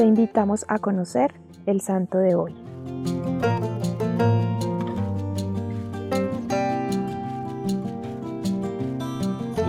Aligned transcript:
te 0.00 0.06
invitamos 0.06 0.64
a 0.66 0.78
conocer 0.78 1.34
el 1.66 1.82
santo 1.82 2.16
de 2.16 2.34
hoy. 2.34 2.54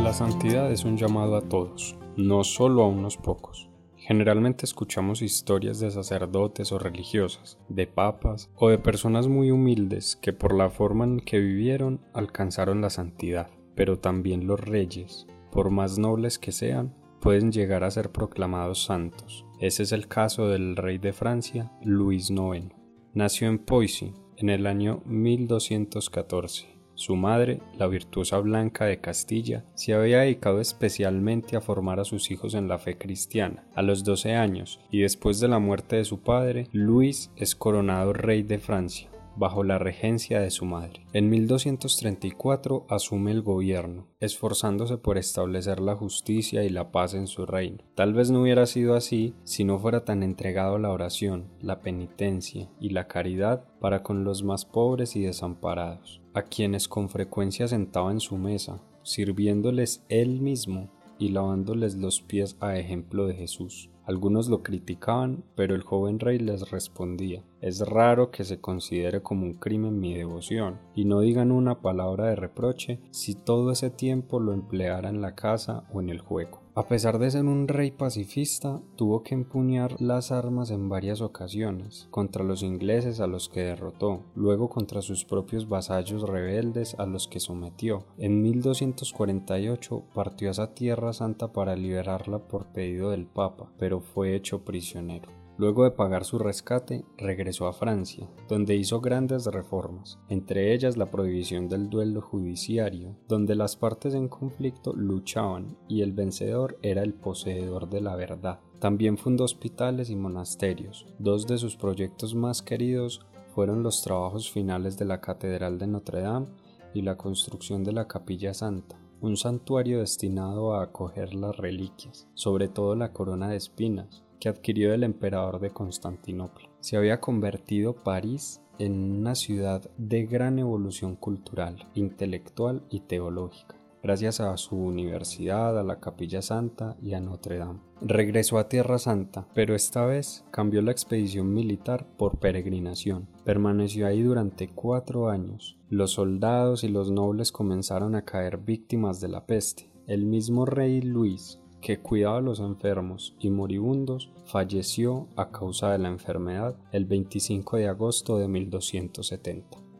La 0.02 0.13
santidad 0.13 0.72
es 0.72 0.86
un 0.86 0.96
llamado 0.96 1.36
a 1.36 1.41
todos, 1.41 1.97
no 2.15 2.46
solo 2.46 2.83
a 2.83 2.87
unos 2.87 3.17
pocos. 3.17 3.69
Generalmente 3.97 4.65
escuchamos 4.65 5.22
historias 5.22 5.81
de 5.81 5.91
sacerdotes 5.91 6.72
o 6.72 6.79
religiosas, 6.79 7.58
de 7.68 7.87
papas 7.87 8.50
o 8.55 8.69
de 8.69 8.77
personas 8.77 9.27
muy 9.27 9.51
humildes 9.51 10.15
que 10.15 10.32
por 10.32 10.55
la 10.55 10.69
forma 10.69 11.04
en 11.04 11.19
que 11.19 11.40
vivieron 11.40 12.00
alcanzaron 12.13 12.79
la 12.79 12.90
santidad, 12.90 13.50
pero 13.76 14.00
también 14.00 14.47
los 14.47 14.62
reyes, 14.62 15.27
por 15.51 15.72
más 15.72 15.97
nobles 16.00 16.40
que 16.40 16.54
sean, 16.54 16.95
pueden 17.21 17.52
llegar 17.52 17.84
a 17.84 17.91
ser 17.91 18.11
proclamados 18.11 18.84
santos. 18.84 19.45
Ese 19.59 19.84
es 19.84 19.91
el 19.91 20.07
caso 20.07 20.48
del 20.48 20.75
rey 20.75 20.98
de 20.98 21.13
Francia, 21.13 21.71
Luis 21.84 22.30
IX. 22.30 22.73
Nació 23.13 23.47
en 23.47 23.59
Poissy 23.59 24.13
en 24.38 24.49
el 24.49 24.66
año 24.66 25.02
1214. 25.05 26.67
Su 26.95 27.16
madre, 27.16 27.61
la 27.77 27.88
virtuosa 27.88 28.38
Blanca 28.39 28.85
de 28.85 28.99
Castilla, 28.99 29.66
se 29.75 29.94
había 29.94 30.20
dedicado 30.20 30.59
especialmente 30.59 31.55
a 31.55 31.61
formar 31.61 31.99
a 31.99 32.05
sus 32.05 32.30
hijos 32.31 32.53
en 32.53 32.67
la 32.67 32.80
fe 32.80 32.97
cristiana. 32.97 33.66
A 33.75 33.81
los 33.81 34.03
12 34.03 34.35
años, 34.35 34.80
y 34.91 34.99
después 34.99 35.39
de 35.39 35.47
la 35.47 35.59
muerte 35.59 35.95
de 35.95 36.05
su 36.05 36.22
padre, 36.22 36.67
Luis 36.73 37.31
es 37.35 37.55
coronado 37.55 38.13
rey 38.13 38.44
de 38.44 38.59
Francia 38.59 39.11
bajo 39.35 39.63
la 39.63 39.77
regencia 39.77 40.40
de 40.40 40.52
su 40.52 40.66
madre. 40.66 41.05
En 41.13 41.30
1234 41.30 42.85
asume 42.89 43.31
el 43.31 43.41
gobierno, 43.41 44.08
esforzándose 44.20 44.98
por 44.98 45.17
establecer 45.17 45.80
la 45.80 45.95
justicia 45.95 46.63
y 46.63 46.70
la 46.70 46.91
paz 46.91 47.13
en 47.13 47.27
su 47.27 47.45
reino. 47.45 47.84
Tal 47.95 48.13
vez 48.13 48.31
no 48.31 48.41
hubiera 48.41 48.66
sido 48.66 48.95
así 48.95 49.33
si 49.44 49.64
no 49.64 49.80
fuera 49.80 50.06
tan 50.06 50.23
entregado 50.23 50.75
a 50.75 50.80
la 50.80 50.89
oración, 50.89 51.50
la 51.61 51.81
penitencia 51.81 52.69
y 52.80 52.89
la 52.89 53.08
caridad 53.08 53.66
para 53.80 54.03
con 54.03 54.23
los 54.23 54.44
más 54.44 54.66
pobres 54.66 55.16
y 55.16 55.22
desamparados, 55.22 56.22
a 56.34 56.44
quienes 56.44 56.88
con 56.88 57.09
frecuencia 57.09 57.67
sentaba 57.67 58.11
en 58.11 58.19
su 58.19 58.38
mesa, 58.38 58.81
sirviéndoles 59.03 60.03
él 60.09 60.41
mismo 60.41 60.89
y 61.22 61.30
lavándoles 61.30 61.95
los 61.95 62.22
pies 62.22 62.58
a 62.59 62.78
ejemplo 62.78 63.28
de 63.28 63.36
Jesús. 63.36 63.91
Algunos 64.12 64.50
lo 64.50 64.62
criticaban, 64.62 65.45
pero 65.56 65.73
el 65.73 65.84
joven 65.84 66.20
rey 66.20 66.38
les 66.38 66.70
respondía 66.70 67.45
Es 67.62 67.80
raro 67.80 68.30
que 68.30 68.44
se 68.44 68.59
considere 68.59 69.22
como 69.23 69.45
un 69.45 69.53
crimen 69.53 70.02
mi 70.02 70.14
devoción, 70.14 70.81
y 70.94 71.06
no 71.06 71.22
digan 71.22 71.50
una 71.50 71.80
palabra 71.80 72.26
de 72.26 72.36
reproche 72.36 73.00
si 73.12 73.36
todo 73.36 73.72
ese 73.72 73.90
tiempo 73.90 74.42
lo 74.42 74.52
empleara 74.52 75.08
en 75.08 75.22
la 75.22 75.34
casa 75.36 75.86
o 75.94 76.02
en 76.02 76.09
el 76.09 76.20
juego. 76.20 76.59
A 76.73 76.88
pesar 76.88 77.19
de 77.19 77.30
ser 77.30 77.44
un 77.44 77.67
rey 77.67 77.91
pacifista, 77.91 78.81
tuvo 78.95 79.23
que 79.23 79.36
empuñar 79.36 80.02
las 80.02 80.31
armas 80.31 80.72
en 80.72 80.88
varias 80.88 81.19
ocasiones, 81.19 82.08
contra 82.11 82.45
los 82.45 82.63
ingleses 82.63 83.19
a 83.19 83.28
los 83.28 83.50
que 83.50 83.59
derrotó, 83.61 84.22
luego 84.36 84.69
contra 84.69 85.02
sus 85.02 85.25
propios 85.25 85.67
vasallos 85.67 86.23
rebeldes 86.23 86.95
a 86.97 87.05
los 87.05 87.28
que 87.28 87.41
sometió. 87.41 88.05
En 88.17 88.41
1248 88.41 90.03
partió 90.16 90.47
a 90.47 90.52
esa 90.52 90.73
tierra 90.73 91.11
santa 91.11 91.52
para 91.52 91.75
liberarla 91.75 92.39
por 92.39 92.67
pedido 92.67 93.11
del 93.11 93.25
Papa, 93.25 93.69
pero 93.78 94.00
fue 94.00 94.33
hecho 94.33 94.63
prisionero. 94.63 95.41
Luego 95.57 95.83
de 95.83 95.91
pagar 95.91 96.25
su 96.25 96.39
rescate, 96.39 97.05
regresó 97.17 97.67
a 97.67 97.73
Francia, 97.73 98.27
donde 98.47 98.75
hizo 98.75 99.02
grandes 99.02 99.45
reformas, 99.45 100.19
entre 100.30 100.73
ellas 100.73 100.97
la 100.97 101.05
prohibición 101.05 101.67
del 101.67 101.89
duelo 101.89 102.21
judiciario, 102.21 103.16
donde 103.27 103.55
las 103.55 103.75
partes 103.75 104.13
en 104.13 104.27
conflicto 104.27 104.94
luchaban 104.94 105.77
y 105.88 106.02
el 106.02 106.13
vencedor 106.13 106.79
era 106.81 107.03
el 107.03 107.13
poseedor 107.13 107.89
de 107.89 108.02
la 108.02 108.16
verdad. 108.16 108.59
También 108.79 109.17
fundó 109.17 109.44
hospitales 109.44 110.09
y 110.09 110.16
monasterios. 110.16 111.05
Dos 111.19 111.45
de 111.45 111.59
sus 111.59 111.75
proyectos 111.75 112.33
más 112.33 112.63
queridos 112.63 113.22
fueron 113.53 113.84
los 113.84 114.01
trabajos 114.01 114.50
finales 114.50 114.97
de 114.97 115.06
la 115.06 115.22
Catedral 115.22 115.78
de 115.78 115.88
Notre 115.88 116.22
Dame 116.22 116.47
y 116.94 117.01
la 117.01 117.17
construcción 117.17 117.84
de 117.84 117.91
la 117.91 118.07
Capilla 118.07 118.53
Santa, 118.53 118.97
un 119.22 119.38
santuario 119.38 120.00
destinado 120.00 120.74
a 120.74 120.84
acoger 120.84 121.34
las 121.34 121.56
reliquias, 121.56 122.28
sobre 122.34 122.68
todo 122.68 122.96
la 122.96 123.14
corona 123.14 123.50
de 123.50 123.58
espinas, 123.58 124.24
que 124.40 124.50
adquirió 124.50 124.94
el 124.94 125.04
emperador 125.04 125.59
de 125.59 125.70
Constantinopla. 125.70 126.68
Se 126.80 126.98
había 126.98 127.22
convertido 127.22 127.94
París 127.94 128.62
en 128.80 129.20
una 129.20 129.36
ciudad 129.36 129.90
de 129.98 130.26
gran 130.26 130.58
evolución 130.58 131.16
cultural, 131.16 131.88
intelectual 131.94 132.84
y 132.90 133.02
teológica 133.02 133.81
gracias 134.03 134.39
a 134.39 134.56
su 134.57 134.75
universidad, 134.75 135.78
a 135.78 135.84
la 135.84 136.00
Capilla 136.00 136.41
Santa 136.41 136.97
y 137.01 137.13
a 137.13 137.19
Notre 137.19 137.57
Dame. 137.57 137.79
Regresó 138.01 138.57
a 138.57 138.67
Tierra 138.67 138.97
Santa, 138.97 139.47
pero 139.53 139.75
esta 139.75 140.06
vez 140.06 140.44
cambió 140.51 140.81
la 140.81 140.91
expedición 140.91 141.53
militar 141.53 142.07
por 142.17 142.40
peregrinación. 142.40 143.28
Permaneció 143.44 144.07
ahí 144.07 144.22
durante 144.22 144.69
cuatro 144.69 145.29
años. 145.29 145.78
Los 145.90 146.11
soldados 146.11 146.84
y 146.84 146.90
los 146.90 147.11
nobles 147.11 147.51
comenzaron 147.51 148.16
a 148.16 148.25
caer 148.25 148.57
víctimas 148.57 149.22
de 149.22 149.28
la 149.28 149.45
peste. 149.45 149.90
El 150.07 150.25
mismo 150.25 150.66
rey 150.66 151.01
Luis 151.01 151.61
que 151.81 152.00
cuidaba 152.00 152.38
a 152.38 152.41
los 152.41 152.59
enfermos 152.59 153.35
y 153.40 153.50
moribundos, 153.50 154.31
falleció 154.45 155.28
a 155.35 155.50
causa 155.50 155.91
de 155.91 155.97
la 155.97 156.09
enfermedad 156.09 156.75
el 156.91 157.06
25 157.06 157.78
de 157.78 157.88
agosto 157.88 158.38
de 158.38 158.47
1270. 158.47 159.91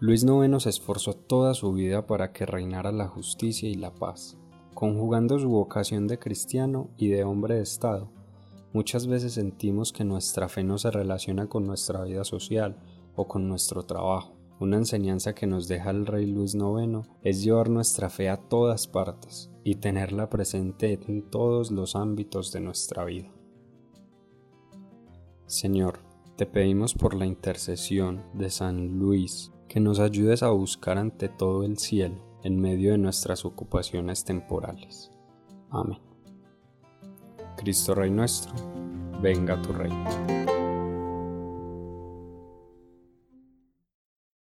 Luis 0.00 0.22
IX 0.22 0.62
se 0.62 0.68
esforzó 0.68 1.14
toda 1.14 1.54
su 1.54 1.72
vida 1.72 2.06
para 2.06 2.32
que 2.32 2.46
reinara 2.46 2.92
la 2.92 3.08
justicia 3.08 3.68
y 3.68 3.74
la 3.74 3.92
paz, 3.92 4.38
conjugando 4.72 5.40
su 5.40 5.48
vocación 5.48 6.06
de 6.06 6.20
cristiano 6.20 6.88
y 6.96 7.08
de 7.08 7.24
hombre 7.24 7.56
de 7.56 7.62
Estado. 7.62 8.08
Muchas 8.72 9.08
veces 9.08 9.32
sentimos 9.32 9.92
que 9.92 10.04
nuestra 10.04 10.48
fe 10.48 10.62
no 10.62 10.78
se 10.78 10.92
relaciona 10.92 11.48
con 11.48 11.66
nuestra 11.66 12.04
vida 12.04 12.22
social 12.22 12.76
o 13.16 13.26
con 13.26 13.48
nuestro 13.48 13.82
trabajo. 13.82 14.36
Una 14.60 14.76
enseñanza 14.76 15.34
que 15.34 15.48
nos 15.48 15.66
deja 15.66 15.90
el 15.90 16.06
rey 16.06 16.26
Luis 16.26 16.54
IX 16.54 17.08
es 17.24 17.42
llevar 17.42 17.68
nuestra 17.68 18.08
fe 18.08 18.28
a 18.28 18.36
todas 18.36 18.86
partes 18.86 19.50
y 19.64 19.76
tenerla 19.76 20.30
presente 20.30 21.00
en 21.08 21.28
todos 21.28 21.72
los 21.72 21.96
ámbitos 21.96 22.52
de 22.52 22.60
nuestra 22.60 23.04
vida. 23.04 23.32
Señor, 25.46 25.98
te 26.36 26.46
pedimos 26.46 26.94
por 26.94 27.14
la 27.14 27.26
intercesión 27.26 28.22
de 28.34 28.48
San 28.50 28.96
Luis 29.00 29.50
que 29.68 29.80
nos 29.80 30.00
ayudes 30.00 30.42
a 30.42 30.48
buscar 30.48 30.98
ante 30.98 31.28
todo 31.28 31.64
el 31.64 31.78
cielo 31.78 32.16
en 32.42 32.60
medio 32.60 32.92
de 32.92 32.98
nuestras 32.98 33.44
ocupaciones 33.44 34.24
temporales. 34.24 35.12
Amén. 35.70 35.98
Cristo 37.56 37.94
Rey 37.94 38.10
nuestro, 38.10 38.52
venga 39.20 39.60
tu 39.60 39.72
reino. 39.72 40.57